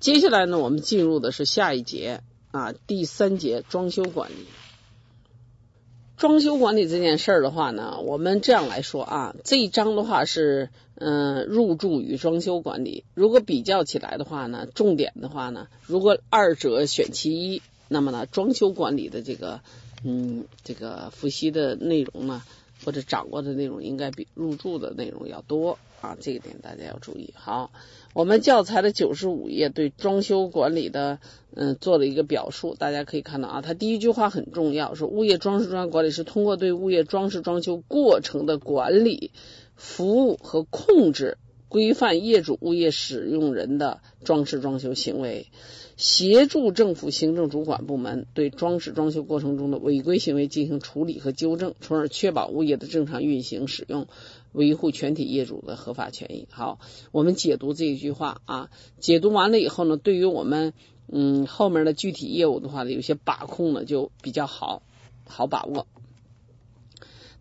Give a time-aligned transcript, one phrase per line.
[0.00, 4.46] 接下来呢，我们进入的是下一节啊，第三节装修管理。
[6.16, 13.04] 装修管理这件事儿的话呢，我们这样来说啊，这一章的话是嗯入住与装修管理。
[13.12, 19.60] 如果比较起来的话呢，重点的话呢，如果二者选其一，那么呢，装修管理的这个
[20.02, 22.42] 嗯这个复习的内容呢，
[22.86, 27.34] 或者掌握的内容应该比入住的内容要多啊，这一点大家要注意。
[27.36, 27.70] 好。
[28.12, 31.20] 我们教材的九十五页对装修管理的
[31.54, 39.30] 嗯做了一个表述，大家可以看到啊，它第一句话很重要，说物业装饰装修管理是通过对物业装饰装修过程的管理、
[39.76, 41.38] 服务和控制，
[41.70, 45.46] 规范业主、物业使用人的装饰装修行为，
[45.96, 54.06] 协助政府行政主管部门对装饰装修过程中的违规行为进行处理和纠正，从而确保物业的正常运行使用。
[54.52, 56.48] 维护全体业主的合法权益。
[56.50, 56.80] 好，
[57.12, 60.72] 我们解读这一句话啊，解读完了以后呢，对于我们
[61.06, 64.82] 嗯后面的具体业务的话呢，有些把控呢就比较好
[65.24, 65.86] 好把握。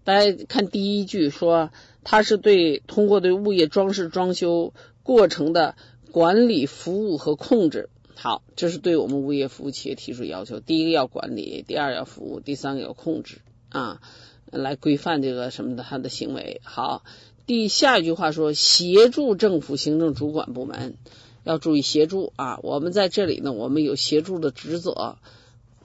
[0.03, 1.71] 大家看第一句说，
[2.03, 5.75] 它是对通过对物业装饰装修过程的
[6.11, 7.89] 管理、服务和控制。
[8.15, 14.01] 好，这是对我们物业服务企业提出要求：第一个要管理，第二要服务，第三个要控制啊。
[14.51, 16.59] 来规范这个什么的他的行为。
[16.63, 17.03] 好，
[17.45, 20.95] 第下一句话说，协助政府行政主管部门
[21.43, 22.57] 要注意协助啊。
[22.63, 25.19] 我们在这里呢，我们有协助的职责，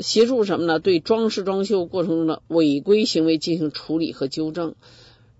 [0.01, 0.79] 协助什么呢？
[0.79, 4.75] 对装饰装修过程中的违规行为进行处理和纠正。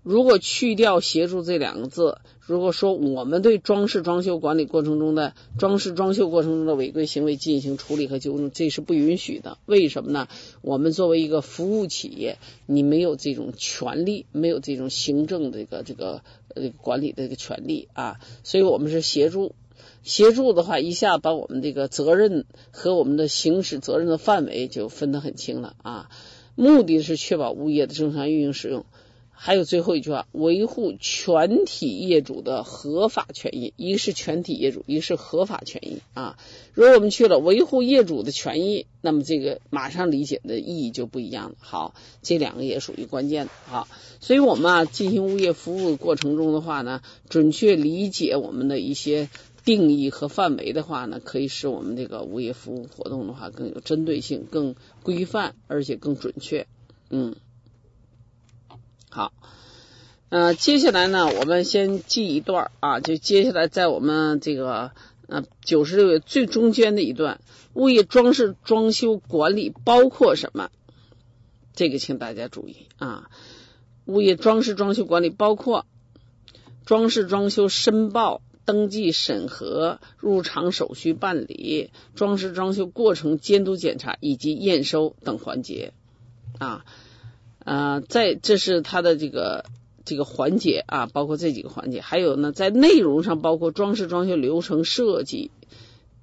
[0.05, 9.57] 如果去掉“协助”这两个字，如果说我们对装饰装修管理过程中的装饰装修过程中的违规行为进行处理和纠正，这是不允许的。
[9.65, 10.27] 为什么呢？
[10.61, 16.21] 我们作为一个服务企业，你没有这种权利，没有这种行政这个这个
[16.77, 19.55] 管理的这个权利啊，所以我们是协助。
[20.03, 26.11] 协助的话，一下把我们这个责任和我们的行使责任的范围就分得很清了啊。
[26.53, 28.85] 目的是确保物业的正常运营使用。
[29.37, 33.73] 还有最后一句话，维护全体业主的合法权益。
[33.75, 36.37] 一个是全体业主，一个是合法权益啊。
[36.73, 41.55] 如果我们去了维护业主的权益，那么这个马上理解的意义就不一样了。
[41.59, 43.51] 好，这两个也属于关键的。
[43.65, 43.87] 好，
[44.19, 49.29] 所以我们啊进行物业服务过程中的话呢，准确理解我们的一些
[49.63, 56.65] 定义和范围的话呢，可以使我们这个物业服务活动的话更有针对性、更规范，而且更准确。
[57.09, 57.35] 嗯。
[59.15, 59.31] 好，
[60.27, 64.91] 呃，接下来呢，我们先记一段啊，就接下来在我们这个
[65.27, 67.39] 呃九十六页最中间的一段，
[67.73, 70.69] 物业装饰装修管理包括什么？
[71.75, 73.29] 这个请大家注意啊，
[74.03, 75.85] 物业装饰装修管理包括
[76.85, 85.93] 装饰装修申报、登记、审核、入场手续办理、装饰装修过程监督检查以及验收等环节
[86.59, 86.83] 啊。
[87.65, 89.65] 呃，在这是它的这个
[90.05, 95.49] 这个环节啊，包括这几个环节，还有呢，在内容上包括装饰装修流程设计，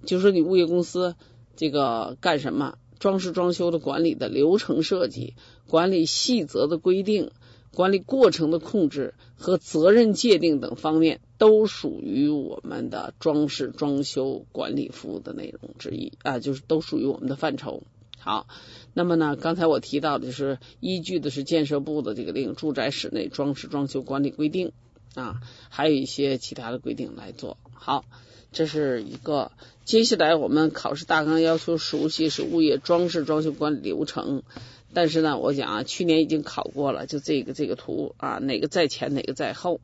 [0.07, 1.17] 就说你物业公司
[1.57, 5.35] 这个干什么，装饰装修的管理的流程设计、
[5.67, 7.33] 管理细则的规定、
[7.75, 17.83] 管理过程的控制和责任界定等方面，都属于我们的装饰装修管理服务的内容之一啊，就是都属于我们的范畴。
[18.25, 18.47] 好，
[18.95, 24.73] 那么呢，刚才我提到的就是依据的是建设部的这个令《住宅室内装饰装修管理规定》
[25.21, 25.41] 啊，
[25.71, 28.05] 还有一些其他的规定来做好。
[28.53, 29.51] 这是一个，
[29.85, 34.45] 接下来我们考试大纲要求熟悉是物业装饰装修管理流程，
[34.93, 39.81] 但是呢，我讲啊，去年已经考过了，就这个这个图啊，哪个在前，哪个在后。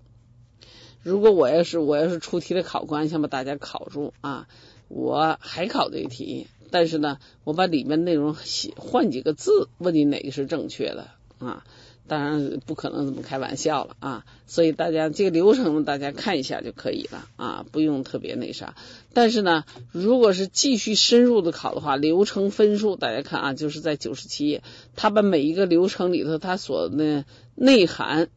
[1.02, 4.46] 如果我要是我要是出题的考官，想把大家考住啊，
[4.88, 6.46] 我还考这个题。
[6.70, 11.08] 但是呢，我把里面内容写换几个字，问你哪个是正确的
[11.38, 11.64] 啊？
[12.06, 14.24] 当然不可能这么开玩笑了啊！
[14.46, 18.76] 所以大家这个流程大家看一下就可以了啊，不用特别那啥。
[19.12, 24.62] 但是呢，如果是继续深入的考的话，流程分数大家看啊，就是在九十七页，
[24.96, 28.28] 他把每一个流程里头它所的内涵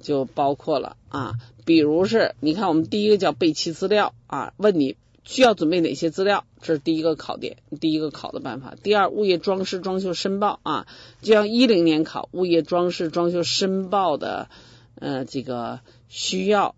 [0.00, 1.34] 就包括了啊。
[1.66, 4.96] 比如是，你看我们第一个叫备齐资料啊，问你。
[5.24, 6.44] 需要准备哪些资料？
[6.62, 8.74] 这是第一个考点，第一个考的办法。
[8.82, 10.86] 第二，物业装饰装修申报啊，
[11.20, 14.48] 就像一零年考物业装饰装修申报的，
[14.94, 16.74] 呃，这个需要，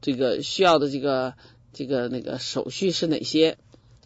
[0.00, 1.34] 这个需要的这个
[1.72, 3.56] 这个那个手续是哪些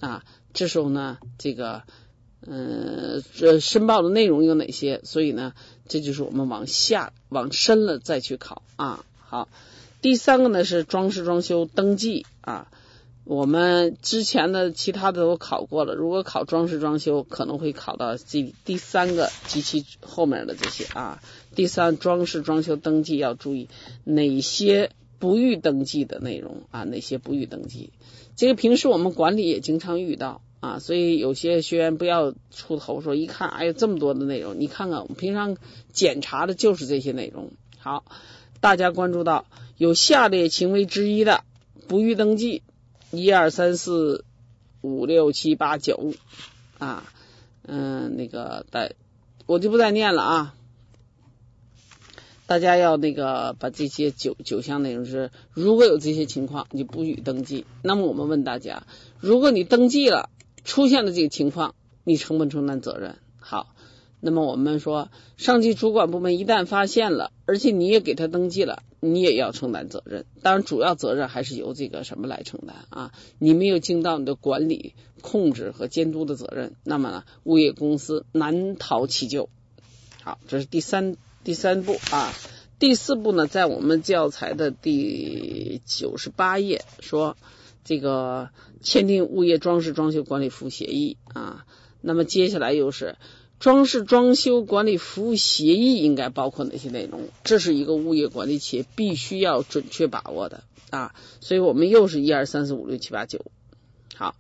[0.00, 0.24] 啊？
[0.52, 1.82] 这时候呢，这个，
[2.46, 5.00] 嗯，这申报的内容有哪些？
[5.04, 5.54] 所以呢，
[5.88, 9.04] 这就是我们往下往深了再去考啊。
[9.18, 9.48] 好，
[10.02, 12.68] 第三个呢是装饰装修登记啊。
[13.28, 21.22] 我们之前的其他的都考过了，如果考装饰装修，可能会考到这第三个及其后面的这些啊。
[21.54, 23.68] 第三，装饰装修登记要注意
[24.04, 26.84] 哪些不予登记的内容啊？
[26.84, 27.90] 哪些不予登记？
[28.34, 35.58] 这个平时我们管理也经常遇到啊，所以有些学员不要出头说，一看哎呦这么多的内容，你看看我们平常
[35.92, 37.50] 检查的就是这些内容。
[37.76, 38.06] 好，
[38.60, 39.44] 大家关注到
[39.76, 41.44] 有下列行为之一的
[41.88, 42.62] 不予登记。
[43.10, 44.24] 一二三四
[44.80, 46.12] 五六七八九
[46.78, 47.04] 啊，
[47.66, 48.90] 嗯，那个大
[49.46, 50.54] 我就不再念了啊。
[52.46, 57.66] 大家要那个把这些九九项内容是，如果有这些情况，你不予登记。
[57.82, 58.86] 那么我们问大家，
[59.20, 60.30] 如果你登记了，
[60.64, 63.18] 出现了这个情况，你承不承担责任？
[64.20, 70.26] 那么我们说，上级主管部门一旦发现了，而且你也给他登记了，你也要承担责任。
[70.42, 73.12] 当然，主要责任还是由这个什么来承担啊？
[73.38, 79.48] 你没有尽到你的管理、控制和监督的责任，那么呢，物业公司难逃其咎。
[80.24, 82.32] 好，这是第三第三步啊。
[82.80, 87.36] 第四步呢，在我们教材的第九十八页说，
[87.84, 88.50] 这个
[88.82, 91.64] 签订物业装饰装修管理服务协议啊。
[92.00, 93.14] 那么接下来又是。
[93.60, 97.22] 装饰装修管理服务协议应该包括哪些内容？
[97.42, 101.12] 这是一个物业管理企业必须要准确把握的啊！
[101.40, 103.44] 所以我们又是一二三四五六七八九。
[104.14, 104.36] 好，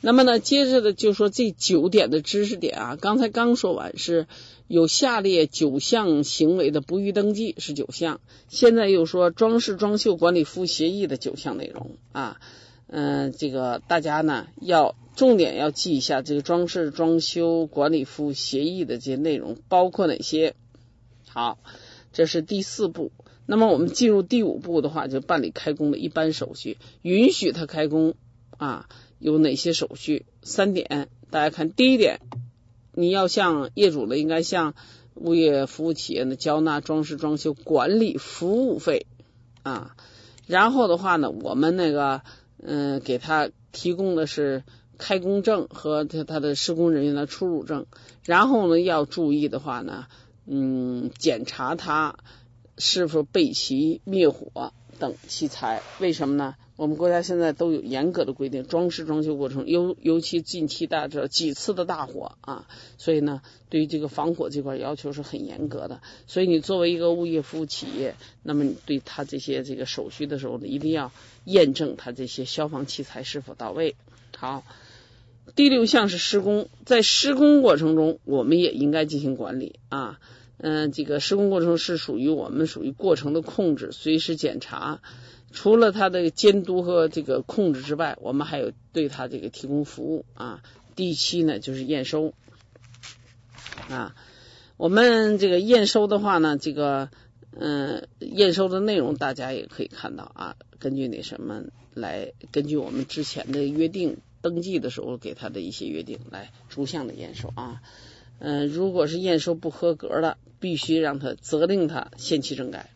[0.00, 4.28] 那么呢，接着的就说这九点的知识点啊，刚才刚说完是
[4.68, 12.40] 有下列九项行为的不予登记是九项，现在又说装饰装修管理服务协议的九项内容啊，
[12.86, 14.94] 嗯，这个大家呢要。
[15.20, 20.54] 重点要记一下这个装饰装修管理服务协议的这些内容包括哪些？
[21.28, 21.58] 好，
[22.10, 23.12] 这是第四步。
[23.44, 28.14] 那么我们进入第五步的话，就办理开工的一般手续，允许他开工
[28.56, 28.88] 啊，
[29.18, 30.24] 有哪些手续？
[30.42, 32.20] 三点，大家看，第一点，
[32.94, 34.74] 你要向业主呢，应该向
[35.12, 39.04] 物业服务企业呢交纳装饰装修管理服务费
[39.64, 39.94] 啊。
[40.46, 42.22] 然后的话呢，我们那个
[42.62, 44.64] 嗯，给他提供的是。
[45.00, 47.86] 开工证和他他的施工人员的出入证，
[48.24, 50.06] 然后呢要注意的话呢，
[50.46, 52.18] 嗯，检查他
[52.76, 55.82] 是否备齐灭火等器材。
[55.98, 56.54] 为什么呢？
[56.76, 62.66] 我们国家现在都有严格的规定，装饰装修过程尤尤其近期大这几次的大火啊，
[62.96, 66.00] 所以呢，对于这个防火这块要求是很严格的。
[66.26, 71.12] 所以你作为一个物业服务企业，那么你对他这些这个手续的时候呢，一定要
[71.44, 73.94] 验证他这些消防器材是否到位。
[74.36, 74.62] 好。
[75.54, 80.18] 第六项是施工，在施工过程中，我们也应该进行管理啊。
[80.58, 85.00] 嗯，这个施工过程是属于我们属于过程的控制，随时检查。
[85.52, 90.62] 除了它的监督和这个控制之外，我们还有对它这个提供服务啊。
[90.94, 92.34] 第七呢，就是验收
[93.88, 94.14] 啊。
[94.76, 97.08] 我们这个验收的话呢，这个
[97.58, 100.56] 嗯，验收的内容大家也可以看到啊。
[100.78, 101.62] 根据那什么
[101.94, 104.18] 来，根据我们之前的约定。
[104.42, 107.82] 登记的时候给他的一些约定，来逐项的验收啊。
[108.38, 112.88] 嗯，如果是验收不合格的，必须让他责令他限期整改。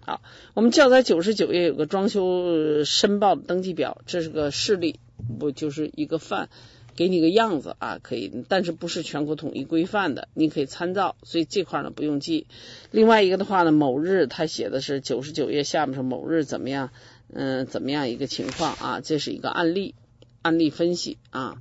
[0.00, 0.20] 好，
[0.52, 5.00] 我们教材九十九页有个装修申报登记表，这是个示例，
[5.38, 6.50] 不就是一个范，
[6.96, 12.46] 给你个样子啊，可以，但是不是全国统一规范的，你可以参照，所以这块呢不用记。
[12.90, 16.90] 另外一个的话呢，某日他写的是九十九页下面是某日怎么样，
[17.32, 19.00] 嗯，怎么样一个情况啊？
[19.00, 19.94] 这是一个案例。
[20.42, 21.58] 案例分析啊，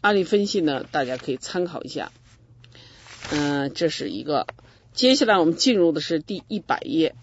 [0.00, 2.12] 案例分析呢，大家可以参考一下。
[3.30, 4.46] 嗯，这是一个。
[4.94, 7.14] 接下来我们进入的是第一百页，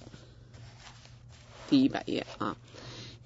[1.68, 2.58] 第一百页啊，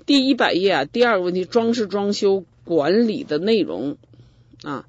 [0.05, 3.97] 第一百页啊，第二个问题，装饰装修管理的内容
[4.63, 4.87] 啊，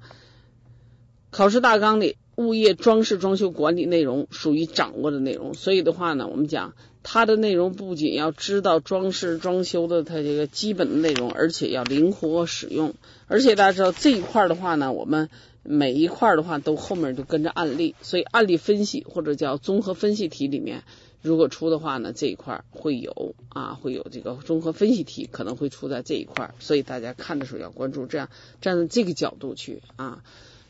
[1.31, 2.17] 考试大纲里。
[2.35, 12.93] 物业装饰装修管理内容属于掌握的内容，所以的话呢，我们讲它的内容不仅要知道装饰装修的它这个基本的内容，而且要灵活使用。
[13.27, 15.29] 而且大家知道这一块的话呢，我们
[15.63, 20.83] 每一块的话都后面都跟着案例，所以案例分析或者叫综合分析题里面，
[21.21, 28.29] 如果出的话呢，这一块会有啊，会有这个综合分析题可能会出在这一块，所以大家看的时候要关注这样
[28.61, 30.21] 站在这个角度去啊。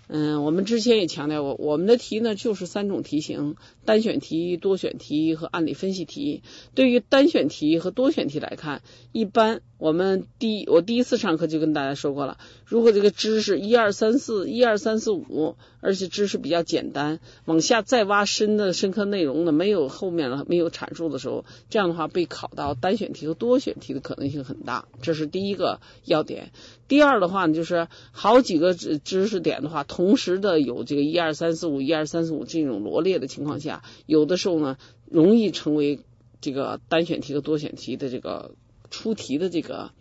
[0.07, 6.43] 嗯，我们之前也强调过，我们的题呢就是三种题型：单选题、多选题和案例分析题。
[6.75, 26.51] 对于单选题和多选题来看，一般我们第我第一次上课就跟大家说过了，如果这个知识一二三四一二三四五，而且知识比较简单，往下再挖深的深刻内容呢，没有后面了没有阐述的时候，这样的话被考到单选题和多选题的可能性很大，这是第一个要点。
[26.87, 34.77] 第二的话呢，就是好几个知知识点的话，同时的有这个一二三四五一二三四五这种罗列的情况下，有的时候呢，
[35.11, 35.99] 容易成为
[36.39, 38.51] 这个单选题和多选题的这个。
[38.95, 39.91] 出题的这个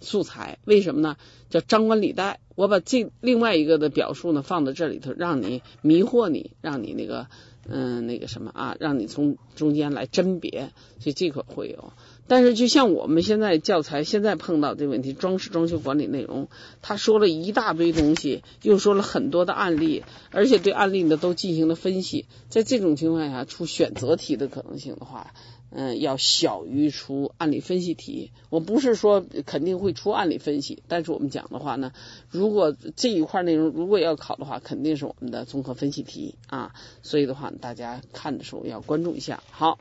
[0.00, 1.16] 素材，为什么呢？
[1.50, 2.38] 叫张冠李戴。
[2.54, 7.26] 我把这另外一个的表述呢放在这里头，让你迷惑你，让你那个
[7.66, 10.70] 嗯那个什么啊，让你从中间来甄别。
[11.00, 11.92] 所以这块会有。
[12.28, 16.48] 但是就像我们现在教材现在碰到这问题，装饰装修管理内容，
[16.82, 22.26] 他说了一大堆东西，又说了很多的案例，而且对案例呢都进行了分析。
[22.48, 25.34] 在这种情况下，出选择题的可能性的话。
[25.72, 28.32] 嗯，要小于出案例分析题。
[28.48, 31.92] 我不是说肯定会出案例分析，但是我们讲的话呢，
[32.28, 36.74] 如果这一块内容如果要考的话，肯定是我们的综合分析题啊。
[37.02, 39.44] 所以的话，大家看的时候要关注一下。
[39.52, 39.78] 好，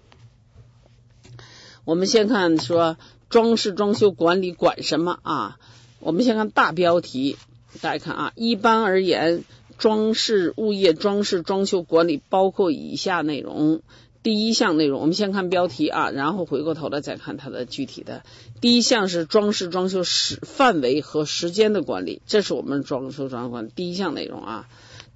[1.86, 2.98] 我们先看说
[3.30, 5.60] 装饰装修管理管什么啊？
[6.00, 7.36] 我们先看大标题，
[7.82, 9.44] 大家看啊，一般而言，
[9.80, 13.82] 装饰物业装饰装修管理包括以下内容。
[14.22, 18.24] 第一项内容，我们先看标题啊，然后回过头来再看它的具体的。
[18.60, 24.68] 第一项是装饰装修时范围和时间的管理，这是我们装修装修管理第一项内容啊。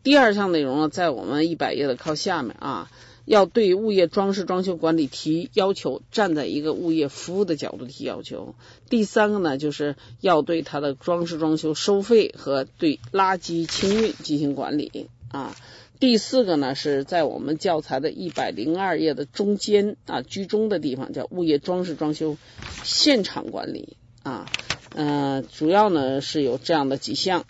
[0.04, 2.90] 第二项内容呢，在我们一百页的靠下面啊，
[3.26, 8.56] 要对物业装饰装修管理提要求，站在一个物业服务的角度提要求。
[8.90, 15.56] 第三个呢，就是要对它的装饰装修收费和对垃圾清运进行管理啊。
[16.04, 22.36] 第四个呢，是在我们教材的一百零二页的中间啊，居中的地方叫物业装饰装修
[22.84, 24.46] 现场管理啊，
[24.94, 27.46] 嗯，主要呢是有这样的几项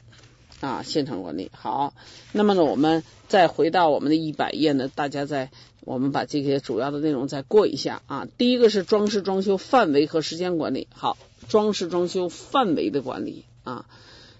[0.60, 1.50] 啊，现场管理。
[1.52, 1.96] 好，
[2.32, 5.50] 那么呢，我们再回到我们的一百页呢，大家再
[5.82, 8.28] 我们把这些主要的内容再过一下啊。
[8.38, 10.88] 第一个是装饰装修范围和时间管理。
[10.94, 11.18] 好，
[11.48, 13.88] 装饰装修范围的管理啊。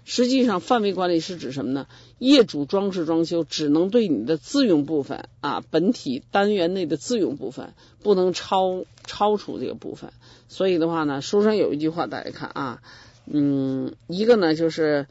[0.06, 1.86] 实际上，范围管理是指什么呢？
[2.18, 10.12] 业主装饰装修只能对你的自用部分啊，本体单元内的自用部分不能超超出这个部分。
[10.46, 12.82] 所以的话呢，书上有一句话，大家看啊，
[13.26, 15.06] 嗯，一个呢就是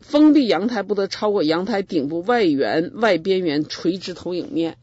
[0.00, 4.78] 封闭阳台不得超过阳台顶部外缘外边缘垂直投影面。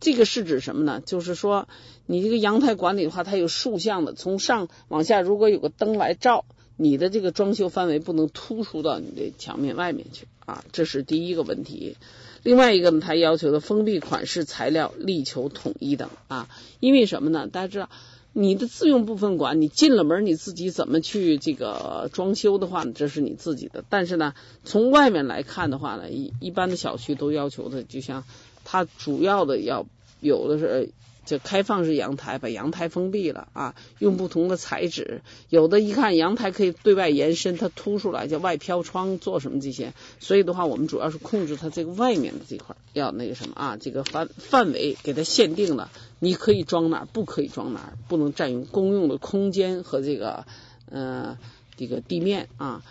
[0.00, 1.02] 这个是指什么呢？
[1.04, 1.68] 就是说，
[2.06, 6.46] 你这个阳台管理的话，它有竖向的，从上往下，如果有个灯来照。
[6.76, 11.96] 你的这个装修范围不能突出到你的墙面外面去啊，这是第一个问题。
[12.42, 17.46] 另外一个呢，他要求的封闭款式材料力求统一等啊，因为什么呢？
[17.46, 17.88] 大家知道，
[18.32, 22.92] 你的自用部分管，你进了门你自己怎么去这个装修的话呢？
[22.94, 23.84] 这是你自己的。
[23.88, 28.22] 但是呢，从外面来看的话呢，一一般的小区都要求的，就像
[28.64, 29.86] 它主要的要
[30.20, 30.90] 有的是。
[31.26, 39.92] 就开放式阳台，把阳台封闭了啊，用不同的材质，有的一看阳台可以对外延伸，它凸出来叫外飘窗，做什么这些？
[40.20, 45.90] 所以的话，我们主要是控制它这个外面的这块，要那个什么啊，这个范范围给它限定了，
[46.20, 50.46] 你可以装哪儿，不可以装哪儿，不能占用公用的空间和这个
[50.88, 51.36] 呃
[51.76, 52.82] 这个地面啊。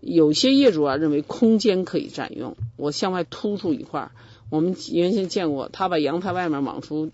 [0.00, 4.10] 有些业主啊认为空间可以占用，我向外突出一块儿，
[4.50, 7.10] 我们原先见过，他把阳台外面往出。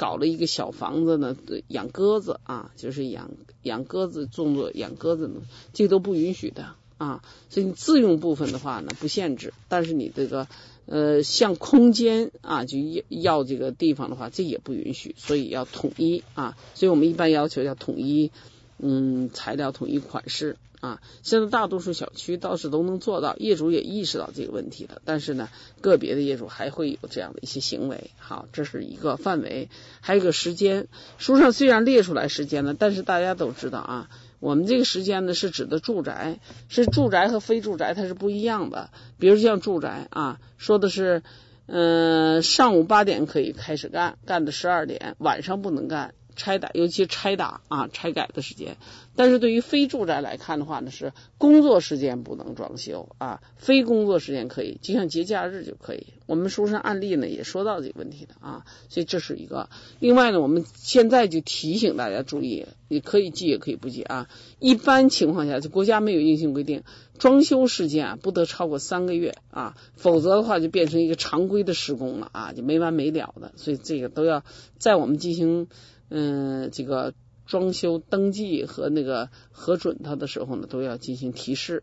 [0.00, 1.36] 搞了一个小房子呢，
[1.68, 3.32] 养鸽子啊，就是养
[3.64, 5.42] 养鸽子，种作养鸽子呢，
[5.74, 7.22] 这都不允许的啊。
[7.50, 10.48] 所以你自用部分的话呢，不限制，但是你这个
[10.86, 16.56] 呃，像空间啊，就要要这个地方的话，这也不允许，所以要统一啊。
[16.74, 18.30] 所以我们一般要求要统一，
[18.78, 20.56] 嗯，材料统一款式。
[20.80, 25.02] 啊，现在大多数小区倒是都能做到，业主也意识到这个问题了。
[25.04, 25.48] 但是呢，
[25.82, 28.10] 个别的业主还会有这样的一些行为。
[28.18, 29.68] 好，这是一个范围，
[30.00, 30.88] 还有一个时间。
[31.18, 34.10] 书上虽然列出来时间了，但是大家都知道啊，
[34.40, 38.90] 我们这个时间呢是指的住宅，是住宅和非住宅它是不一样的。
[39.18, 41.22] 比如像住宅啊，说的是，
[41.66, 46.14] 嗯，上午八点可以开始干，干到十二点，晚上不能干。
[46.36, 48.76] 拆打，尤其拆打啊，拆改的时间。
[49.16, 56.06] 但是对于非住宅来看的话呢，是工作时间不能装修啊，非工作时间可以，就像节假日就可以。
[56.26, 59.68] 我们书上案例呢也说到这个问题的啊，所以这是一个。
[59.98, 64.28] 另外呢，我们现在就提醒大家注意，你可以记也可以不记啊。
[64.58, 66.84] 一般情况下，就国家没有硬性规定，
[67.18, 73.52] 装修时间啊不得超过三个月啊，否则的话就变成一个常规的施工了啊，就没完没了的。
[73.56, 74.44] 所以这个都要
[74.78, 75.66] 在我们进行。
[76.10, 77.14] 嗯，这个
[77.46, 81.82] 装修登记和那个核准它的时候呢，都要进行提示。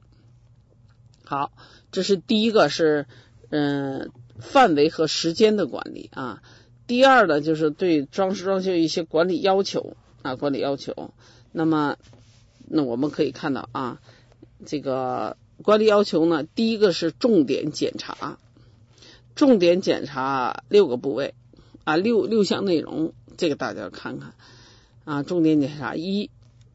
[1.23, 1.51] 好，
[1.91, 3.07] 这是第一个是
[3.49, 6.43] 嗯范围和时间的管理啊。
[6.85, 11.13] 第二呢，就是对装饰装修一些管理要求啊，管理要求。
[11.51, 11.97] 那么，
[12.65, 13.99] 那我们可以看到啊，
[14.65, 18.37] 这个管理要求呢，第一个是重点检查，
[19.35, 21.33] 重点检查六个部位
[21.83, 24.33] 啊，六六项内容，这个大家看看
[25.05, 26.29] 啊，重点检查一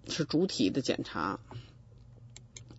[0.09, 1.41] 是主体的检查。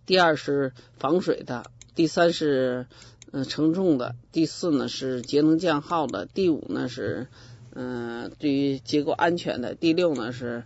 [0.06, 2.86] 第二是防水的，第三是
[3.30, 7.28] 嗯承重的，第四呢是节能降耗的，第五呢是
[7.72, 10.64] 嗯对于结构安全的，第六呢是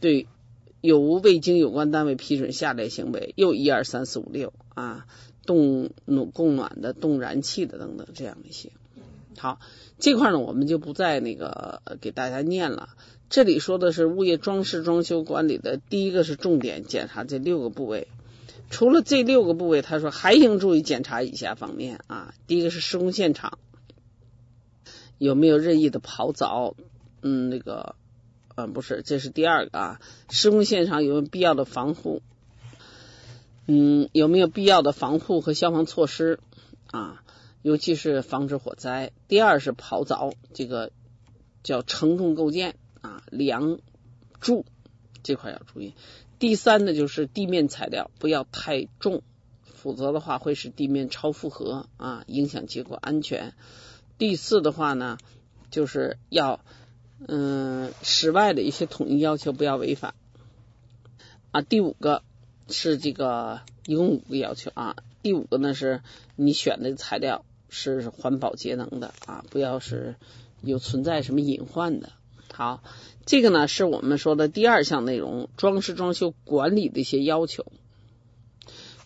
[0.00, 0.26] 对
[0.80, 5.06] 有无未经有关单位批准下列行为，又一二三四五六啊，
[5.46, 8.72] 动暖供暖的、动燃气的等等这样的一些。
[9.38, 9.60] 好，
[9.98, 12.90] 这块呢我们就不再那个给大家念了。
[13.30, 18.08] 这里说的是物业装饰装修管理的第一个是重点检查这六个部位。
[18.70, 22.34] 除了这六个部位，他说还应注意检查以下方面啊。
[22.46, 23.58] 第一个是施工现场
[25.18, 26.74] 有没有任意的刨凿，
[27.20, 27.96] 嗯，那个，
[28.54, 30.00] 嗯，不是，这是第二个啊。
[30.30, 32.22] 施工现场有没有必要的防护？
[33.66, 36.40] 嗯，有没有必要的防护和消防措施
[36.90, 37.22] 啊？
[37.62, 39.12] 尤其是防止火灾。
[39.28, 40.92] 第二是刨凿，这个
[41.62, 43.78] 叫承重构件啊，梁
[44.40, 44.66] 柱
[45.22, 45.94] 这块要注意。
[46.38, 49.22] 第三呢，就是地面材料不要太重，
[49.62, 53.54] 否则的话会使地面超负荷啊，影响结构安全。
[54.18, 55.18] 第四的话呢，
[55.70, 56.64] 就是要
[57.28, 60.14] 嗯室外的一些统一要求不要违反
[61.52, 61.62] 啊。
[61.62, 62.24] 第五个
[62.68, 64.96] 是这个一共五个要求啊。
[65.22, 66.02] 第五个呢是
[66.34, 70.14] 你选的材料是环保节能的啊，不要是
[70.62, 72.10] 有存在什么隐患的。
[72.52, 72.84] 好。
[73.24, 77.64] 这个呢是我们说的第二项内容，装饰装修管理的一些要求。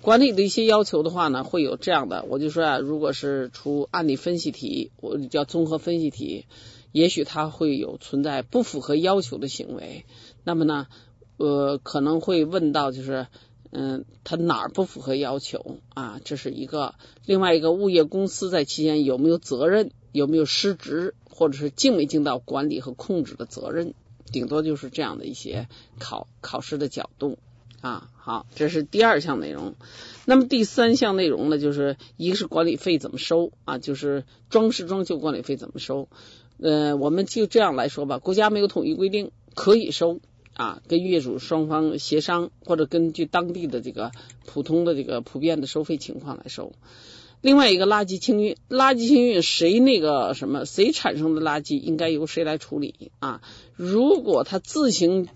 [0.00, 6.46] 管理的一些要求的话呢，会有这样的，我就说啊，如果是出案例分析题，我叫综合分析题，
[6.92, 10.07] 也许它会有存在不符合要求的行为。
[10.44, 10.87] 那么呢，
[11.37, 13.26] 呃，可能会问到就是，
[13.79, 16.19] 嗯，它哪儿不符合要求啊？
[16.25, 16.95] 这是一个。
[17.27, 19.91] 另外一个，物业公司在期间有没有责任？
[20.12, 23.93] 有没有失职，或者是尽没尽到管理和控制的责任？
[24.33, 27.37] 顶多就是这样的一些考考试的角度
[27.83, 28.09] 啊。
[28.17, 29.75] 好，这是第二项内容。
[30.25, 36.09] 那么第三项内容呢，就是一个是管理费怎么收啊，就是装饰装修管理费怎么收。
[36.59, 40.21] 呃，我们就这样来说吧，国家没有统一规定，可以收
[40.57, 44.11] 啊，跟业主双方协商，或者根据当地的这个
[44.47, 46.73] 普通的这个普遍的收费情况来收。
[47.42, 53.42] 另外一个垃圾清运，垃圾清运谁那个什么谁产生的垃圾应该由谁来处理啊？
[53.77, 55.29] 如果他自行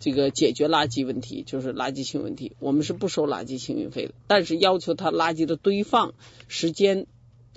[0.00, 6.14] 这个解决垃圾问题，就是垃圾清问题，我们是不收垃圾清运费的，但是要求他垃圾的堆放
[6.48, 7.06] 时间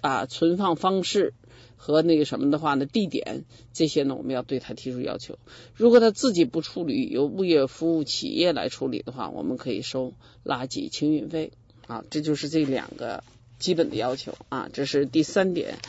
[0.01, 1.33] 啊、存放方式
[1.77, 5.39] 和那个什么的话呢，地点这些呢，我们要对他提出要求。
[5.73, 10.13] 如果他自己不处理，由物业服务企业来处理的话，我们可以收
[10.43, 11.53] 垃圾清运费
[11.87, 12.03] 啊。
[12.09, 13.23] 这就是这两个。
[13.59, 15.79] 基本的要求啊，这是第三点。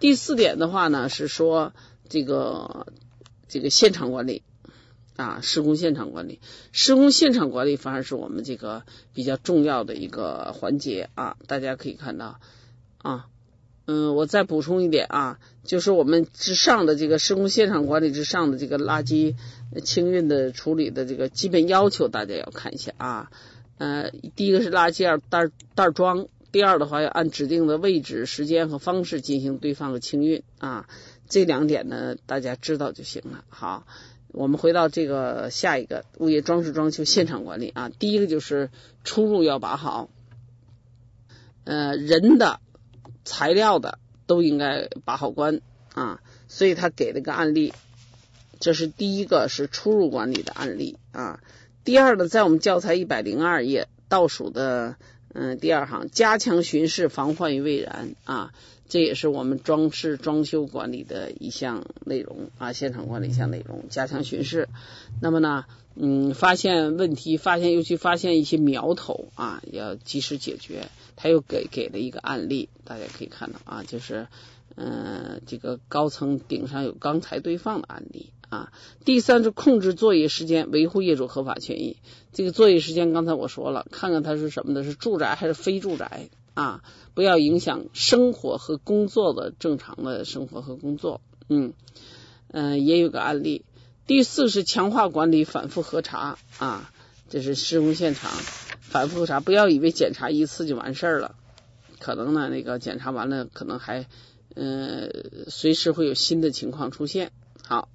[0.00, 1.72] 第四点的话呢，是说
[2.08, 2.88] 这个
[3.46, 4.42] 这个现场管理
[5.14, 6.40] 啊，施工现场管理，
[6.72, 8.82] 施工现场管理反而是我们这个
[9.14, 11.36] 比较重要的一个环节啊。
[11.46, 12.40] 大家可以看到
[12.98, 13.28] 啊，
[13.86, 19.34] 嗯，我再补充一点啊，就是我们之上的这个施工现场管理之上的这个垃圾
[19.84, 23.30] 清运的处理的这个基本要求，大家要看一下啊。
[23.78, 26.28] 呃，第一个是垃圾要袋袋装。
[26.52, 30.86] 第二的话，要按指定的位置、时间和方式进行堆放和清运啊，
[31.26, 33.42] 这两点呢，大家知道就行了。
[33.48, 33.86] 好，
[34.28, 38.68] 我们回到这个下一个物业装饰装修现场管理啊，第一个就是
[39.02, 40.10] 出入要把好，
[41.64, 42.60] 呃，人的、
[43.24, 45.60] 材料的都应该把好关
[45.94, 47.72] 啊，所以他给了个案例，
[48.60, 51.40] 这是第一个是出入管理的案例啊。
[51.84, 54.96] 第二呢，在我们教材一百零二页倒数的。
[55.34, 58.52] 嗯，第二行加强巡视，防患于未然啊，
[58.92, 64.68] 这也是我们装饰装修管理的一项内容啊，现场管理一项内容，加强巡视。
[65.22, 70.88] 那么呢，嗯，发现问题，发现尤其发现一些苗头啊，要及时解决。
[71.16, 74.26] 他又给给了一个案例，大家可以看到啊，就是
[74.76, 78.28] 嗯，这个高层顶上有钢材堆放的案例。
[78.50, 78.74] 啊，
[79.06, 81.96] 第三是控制作业时间，维护业主合法权益。
[82.34, 86.82] 这个作业时间刚才我说了，看看它是什么的，是住宅还是非住宅啊？
[87.14, 91.20] 不要影响生活和工作的正常的生活和工作。
[91.48, 91.74] 嗯
[92.48, 93.64] 嗯，也有个案例，
[94.06, 96.90] 第四是强化管理，反复核查啊，
[97.28, 98.30] 这是施工现场
[98.80, 101.34] 反复核查，不要以为检查一次就完事儿了，
[101.98, 104.06] 可能呢那个检查完了，可能还
[104.54, 105.08] 呃
[105.48, 107.32] 随时会有新的情况出现。
[107.66, 107.88] 好，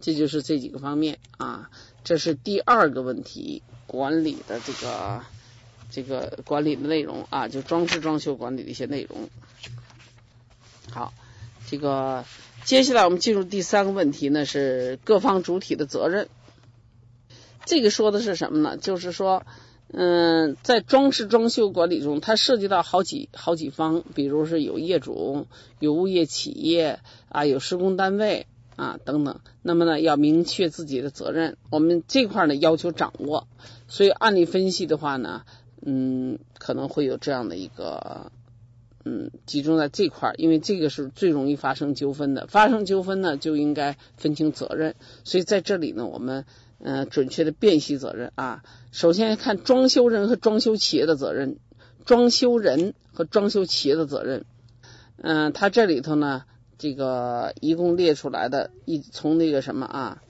[0.00, 1.70] 这就是这几个方面啊，
[2.04, 5.22] 这是第二个问题，管理的这个
[5.96, 9.30] 这个管理的内容啊，就装饰装修管理的一些内容。
[10.90, 11.14] 好，
[11.70, 12.26] 这个。
[12.64, 16.28] 接下来我们进入第三个问题呢，是各方主体的责任。
[17.64, 18.76] 这个说的是什么呢？
[18.76, 19.44] 就是说，
[19.90, 25.46] 嗯，在装饰装修管理中，它涉及到好几好几方，比如是有业主、
[25.78, 29.40] 有物业企业啊，有施工单位啊等等。
[29.62, 31.56] 那么呢，要明确自己的责任。
[31.70, 33.46] 我们这块呢要求掌握，
[33.88, 35.44] 所以案例分析的话呢，
[35.86, 38.30] 嗯，可能会有这样的一个。
[39.08, 42.48] 嗯，集中在这块儿，因为这个是最容易发生纠纷的。
[42.48, 44.96] 发生纠纷呢，就应该分清责任。
[45.22, 46.44] 所以在这里呢，我们
[46.80, 48.64] 嗯准确的辨析责任啊。
[48.90, 51.58] 首先看装修人和装修企业的责任，
[52.04, 54.44] 装修人和装修企业的责任。
[55.18, 56.42] 嗯，他这里头呢，
[56.76, 60.22] 这个一共列出来的，一从那个什么啊，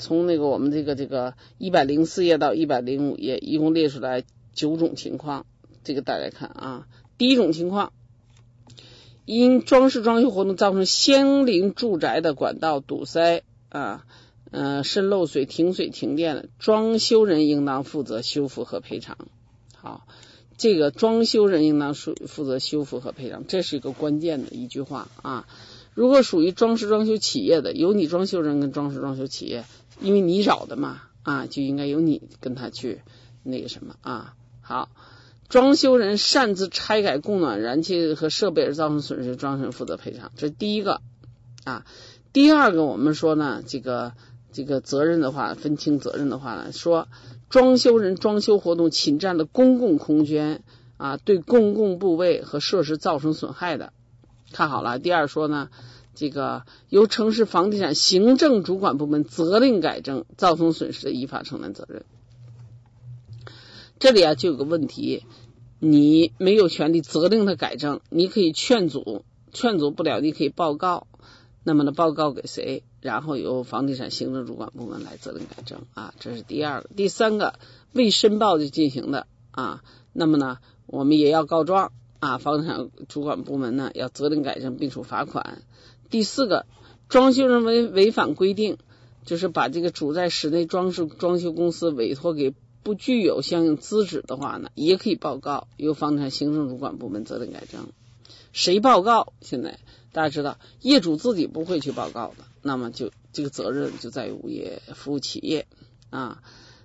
[0.00, 4.24] 从那个我们这个这个一百零四页到一百零五页，一共列出来
[4.56, 5.46] 九种情况。
[5.84, 6.88] 这个大家看啊。
[7.18, 7.94] 第一种情况，
[9.24, 14.04] 因装饰装修活动造成相邻住宅的管道堵塞啊，
[14.50, 19.16] 呃，渗漏水、停水、停电了，装修人应当负责修复和赔偿。
[19.74, 20.06] 好，
[20.58, 25.48] 这个装修人应当属负责修复和赔偿，这是一个关键的一句话啊。
[25.94, 29.64] 如果属于装饰装修企业的，由你装修人跟装饰装修企业，
[30.02, 33.00] 因为你找的嘛啊，就应该由你跟他去
[33.42, 34.34] 那个什么啊。
[34.66, 34.88] 好。
[35.48, 40.32] 装修人擅自拆改供暖燃气和设备而造成损失，装修人负责赔偿。
[40.36, 41.00] 这是第一个
[41.62, 41.86] 啊。
[42.32, 44.14] 第二个，我们说呢，这个
[44.50, 47.06] 这个责任的话，分清责任的话呢，说
[47.48, 50.64] 装修人装修活动侵占了公共空间
[50.96, 53.92] 啊，对公共部位和设施造成损害的，
[54.50, 54.98] 看好了。
[54.98, 55.70] 第二说呢，
[56.16, 62.02] 这个由城市房地产行政主管部门责令改正，造成损失的，依法承担责任。
[63.98, 65.24] 这里啊，就有个问题，
[65.80, 71.06] 你没有权利责令他改正，你可以劝阻，劝阻不了，你可以报告。
[71.64, 72.84] 那么呢，报告给谁？
[73.00, 76.90] 然后由房地产行政主管部门来责令改正啊，这是第二个。
[76.94, 77.58] 第三个，
[77.92, 79.82] 未申报就进行的啊，
[80.12, 85.62] 那么呢，我们也要告状啊，房地产主管部门呢要责令改正并处罚款。
[86.10, 86.66] 第四个，
[87.08, 88.76] 装修人违违反规定，
[89.24, 92.54] 就是把这个主在室内装饰装修公司委托给。
[92.86, 97.88] 不具有相应资质的话呢，也可以报告，由房产行政主管部门责令改正。
[98.52, 99.32] 谁报告？
[99.40, 99.80] 现在
[100.12, 105.66] 大家知道，业主自己不会去报告的，那么就这个责任就在于物业服务企业
[106.10, 106.40] 啊。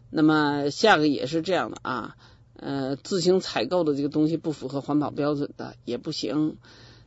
[0.10, 2.16] 那么下个也是这样的啊，
[2.56, 6.58] 呃，自行采购的这个东西不符合环保标准的也不行。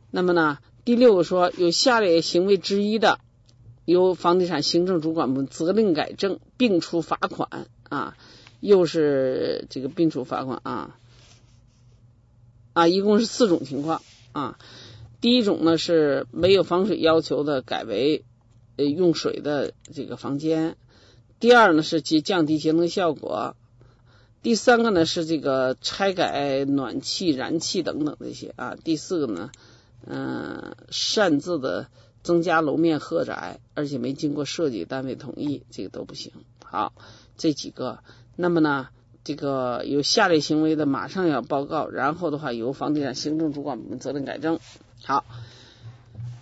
[0.09, 3.19] 那么呢，第六个说有下列行为之一的，
[3.83, 8.15] 由房地产行政主管部门责令改正并处罚款啊。
[8.59, 10.97] 又是这个并处罚款啊
[12.73, 14.57] 啊，一共是四种情况啊。
[15.21, 18.23] 第一种呢是没有防水要求的改为
[18.75, 20.75] 呃用水的这个房间。
[21.39, 23.55] 第二呢是节降低节能效果。
[24.41, 28.75] 第三个呢是这个拆改暖气、燃气等等这些啊。
[28.83, 29.51] 第四个呢，
[30.05, 31.87] 嗯，擅自的
[32.23, 36.31] 增加楼面荷载，而且没经过设计单位同意，这个都不行。
[36.63, 36.93] 好，
[37.37, 37.99] 这几个。
[38.37, 38.89] 那么呢，
[39.23, 44.59] 这个有下列行为的，马上要报告，然后的话由房地产行政主管部门责令改正。
[45.03, 45.23] 好，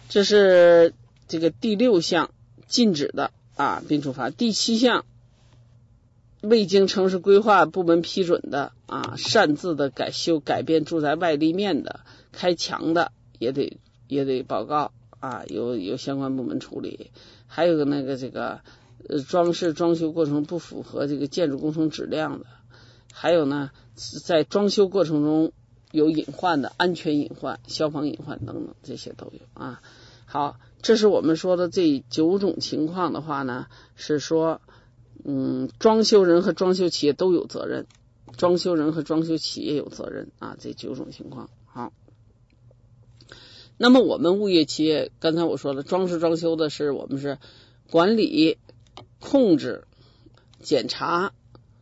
[0.09, 0.93] 这是
[1.27, 2.31] 这个第六项
[2.67, 4.31] 禁止的啊，并处罚。
[4.31, 5.05] 第七项，
[6.41, 11.99] 未经城市规划部门批准的啊，擅自的改修改变住宅外立面的、
[12.31, 13.77] 开墙的，也得
[14.07, 17.11] 也得报告啊，由由相关部门处理。
[17.45, 18.61] 还有个那个这个。
[19.09, 22.45] 呃，装饰装修过程不符合这个建筑工程质量的，
[23.11, 23.71] 还有呢，
[24.23, 25.51] 在装修过程中
[25.91, 29.81] 有隐患的安全隐患、消防隐患等等，这些都有啊。
[30.25, 34.61] 好，这是我们说的这九种情况的话呢，是说，
[35.25, 37.85] 嗯，装修人和装修企业都有责任，
[38.37, 41.49] 装修人和装修企业有责任啊，这九种情况。
[41.65, 41.91] 好，
[43.77, 47.37] 那么我们物业企业，刚才我说了，装饰装修的是我们是
[47.91, 48.57] 管理。
[49.23, 49.85] 控制、
[50.61, 51.31] 检查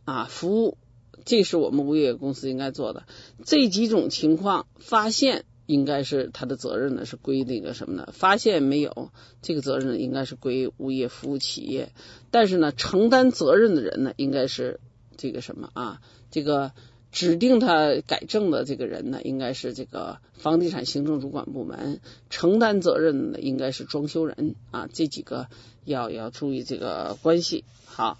[0.04, 0.78] 啊，服务，
[1.24, 3.02] 这是我们物业公司应该做的。
[3.44, 8.08] 这几种情况发现应该是他的责任呢是归那个什么呢？
[8.12, 9.10] 发现没有
[9.42, 11.90] 这个责任呢，应该是归物业服务企业。
[12.30, 14.78] 但是呢，承担责任的人呢，应该是
[15.16, 16.00] 这个什么啊？
[16.30, 16.70] 这个
[17.10, 22.00] 指定他改正的这个人呢，应该是这个房地产行政主管部门。
[22.30, 24.88] 承担责任的应该是装修人啊。
[24.92, 25.48] 这几个
[25.84, 27.64] 要要注意这个关系。
[27.84, 28.18] 好，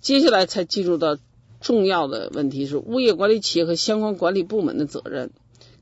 [0.00, 1.18] 接下来才进入到
[1.60, 5.30] 重要的问题是物业管理企业和相关管理部门的责任。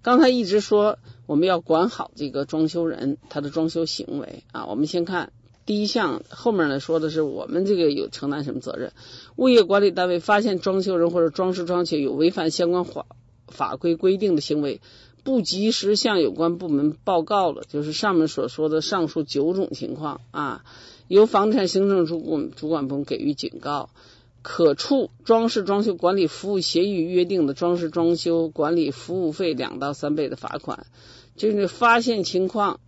[0.02, 5.32] 刚才一直说我们要管好这个装修人他的装修行为啊，我们先看
[5.66, 8.92] 第一项，后面呢说的是我们这个有承担什么责任？
[9.36, 13.06] 物业管理单位发现装修人或者装饰装修有违反相关法
[13.48, 14.80] 法规规定的行为，
[15.24, 20.64] 不及时向有关部门报告了，就是上面所说的上述九种情况啊，
[21.08, 23.90] 由房地产行政主管主管部门给予警告。
[24.40, 30.86] 可处装饰装修管理服务协议约定的装饰装修管理服务费两到三倍的罚款，
[31.36, 32.78] 就是发现情况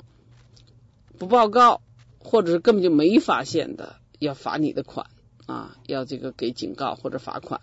[1.19, 1.83] 不报告，
[2.19, 5.09] 或者是根本就没发现的，要罚你的款
[5.47, 7.61] 啊，要这个给警告或者罚款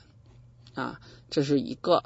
[0.75, 0.99] 啊，
[1.31, 2.03] 这是一个。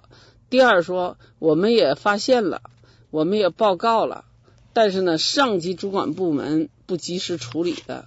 [0.50, 2.62] 第二说，我们也发现了，
[3.10, 4.24] 我们也报告了，
[4.72, 8.06] 但是呢，上级主管部门不及时处理的，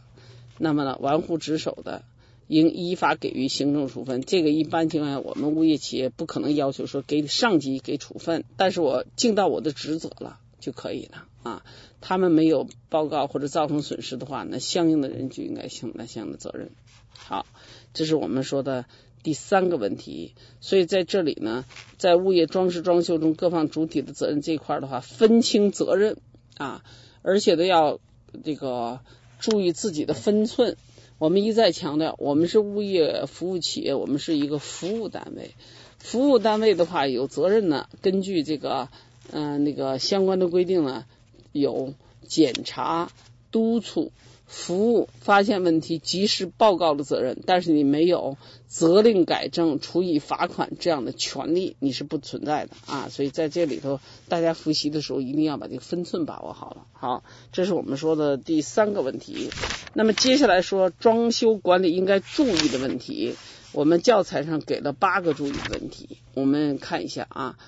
[0.59, 2.03] 那么呢，玩忽职守的。
[2.47, 4.21] 应依法给予行政处分。
[4.21, 11.65] 这个一般情况下，我们物业企业不可能要求说给上级给处分，但是我尽到我的职责了就可以了啊。
[12.03, 16.71] 他们没有报告或者造成损失的话，那相应的人就应该承担相应的责任。
[17.17, 17.47] 好，
[17.95, 18.85] 这是我们说的
[19.23, 20.35] 第三个问题。
[20.61, 21.65] 所以在这里呢，
[21.97, 26.19] 在物业装饰装修中各方主体的责任这一块的话，分清责任
[26.59, 26.85] 啊，
[27.23, 28.01] 而且呢要
[28.45, 29.01] 这个
[29.45, 30.79] 注意自己的分寸。
[31.19, 35.51] 我们一再强调，我们是物业服务企业，我们是一个服务单位。
[35.99, 37.87] 服务单位的话，有责任呢。
[38.01, 38.89] 根据这个，
[39.31, 41.05] 嗯，那个相关的规定呢，
[41.53, 41.93] 有
[42.27, 43.13] 检查、
[43.51, 44.13] 督促。
[44.47, 48.37] 服务发现问题及时报告的责任，但是你没有
[48.69, 53.09] 责令改正、处以罚款这样的权利，你是不存在的啊。
[53.09, 56.87] 所以在这里头，大家复习的时候一定要把这个分寸把握好了。
[56.93, 59.51] 好，这是我们说的第三个问题。
[59.95, 63.35] 那么接下来说装修管理应该注意的问题，
[63.73, 67.59] 我们教材上给了八个注意的问题，我们看一下啊。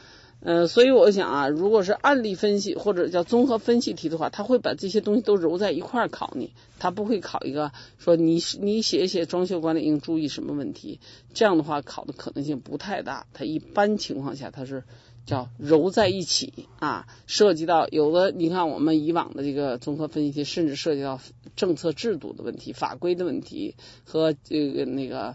[0.46, 11.00] 呃，所以我想啊，如果是案例分析或者叫综合分析题的话，他会把这些东西都揉在一块儿考你，他不会考一个说你你写一写装修管理应注意什么问题，
[11.34, 13.26] 这样的话考的可能性不太大。
[13.32, 14.84] 他一般情况下他是
[15.26, 21.18] 叫揉在一起啊，涉及到有的你看我们以往的这个综合分析题，甚至涉及到
[21.56, 25.34] 政策制度的问题、法规的问题和这个那个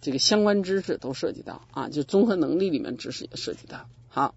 [0.00, 3.86] 这个相关知识都涉及到啊，就综合能力里面知识也涉及到。
[4.12, 4.34] 好，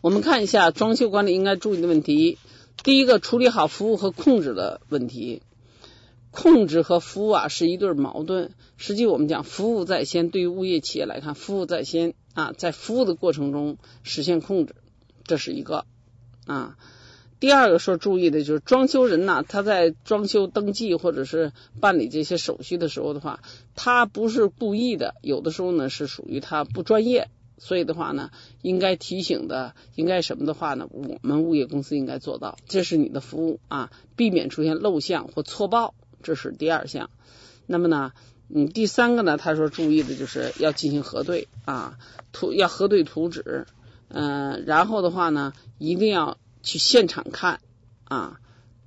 [0.00, 2.36] 我们看一下装修管理应该注意的问题。
[2.82, 5.42] 第一个，处理好服务和控制的问题。
[6.32, 8.54] 控制和服务啊是一对矛盾。
[8.76, 14.74] 实际我们讲服务在先，对于物业企业来看，服务在先啊，在服务的过程中实现控制，
[15.22, 15.84] 这是一个
[16.46, 16.76] 啊。
[17.38, 23.40] 第二个说注意的就是装修人呐，他在装修登记或者是办理这些手续的时候的话，
[23.76, 27.28] 他不是故意的，有的时候呢是属于他不专业。
[27.64, 30.88] 所以的话呢，应该提醒的，应该什么的话呢？
[30.90, 35.94] 我们物业公司应该做到，这是你的服务啊，避免出现漏项或错报，
[36.24, 37.08] 这是第二项。
[37.66, 38.14] 那么呢，
[38.48, 41.98] 嗯，第三个呢，他说注意的就是要进行核对啊，
[42.32, 43.68] 图要核对图纸，
[44.08, 47.60] 嗯，然后的话呢，一定要去现场看
[48.02, 48.40] 啊，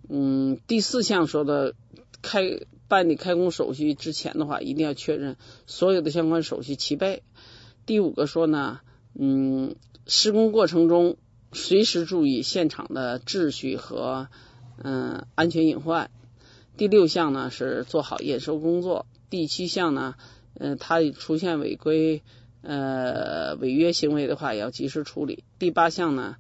[0.09, 1.75] 嗯，第四项说的
[2.21, 2.59] 开
[2.89, 7.23] 办理开工手续之前的话，一定要确认所有的相关手续齐备。
[7.85, 8.81] 第五个说呢，
[9.13, 9.75] 嗯，
[10.07, 11.17] 施工过程中
[11.53, 14.27] 随时注意现场的秩序和
[14.83, 16.09] 嗯安全隐患。
[16.77, 19.05] 第六项呢是做好验收工作。
[19.29, 20.15] 第七项呢，
[20.55, 22.23] 嗯，它出现违规
[22.61, 25.43] 呃违约行为的话，也要及时处理。
[25.59, 26.37] 第八项呢。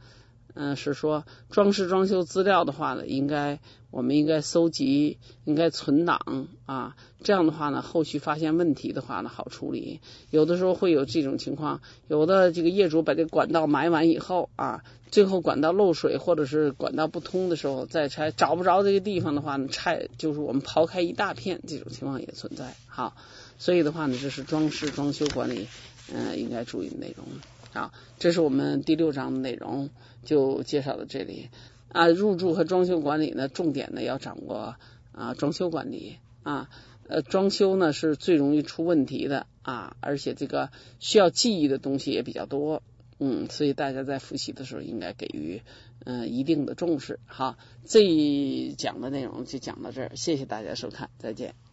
[0.55, 3.59] 嗯，是说装饰装修资料的话呢，应该
[3.91, 6.95] 我们应该搜集，应该存档啊。
[7.23, 9.99] 这样的话呢，后续发现问题的话呢，好处理。
[10.29, 22.75] 有的时候会有这种情况，有的这个业主把这管道埋完以后啊，最后管道漏水或者是管道不通的时候再拆，找不着这个地方的话呢，拆就是我们刨开一大片，这种情况也存在。
[22.87, 23.15] 好，
[23.59, 25.67] 所以的话呢，这是装饰装修管理
[26.13, 27.25] 嗯应该注意的内容。
[27.75, 29.89] 好，这是我们第六章的内容，
[30.23, 31.49] 就介绍到这里
[31.89, 32.07] 啊。
[32.07, 34.77] 入住和装修管理呢，重点呢要掌握
[35.11, 36.69] 啊，装修管理啊，
[37.09, 42.81] 呃，装修呢是最容易出问题的啊，而且这个需要记忆的东西也比较多
[43.19, 45.61] 嗯，所以大家在复习的时候应该给予
[46.05, 47.19] 嗯一定的重视。
[47.25, 51.64] 好，这一讲的内容就讲到这儿，谢谢大家收看，再见。